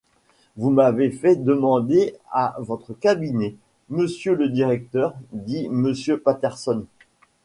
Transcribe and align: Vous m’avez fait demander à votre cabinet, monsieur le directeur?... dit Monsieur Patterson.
Vous 0.57 0.71
m’avez 0.71 1.11
fait 1.11 1.35
demander 1.35 2.15
à 2.31 2.55
votre 2.57 2.91
cabinet, 2.93 3.53
monsieur 3.91 4.33
le 4.33 4.49
directeur?... 4.49 5.13
dit 5.31 5.69
Monsieur 5.69 6.17
Patterson. 6.19 6.85